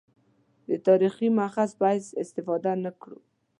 [0.69, 3.19] د تاریخي مأخذ په حیث استفاده نه کړو.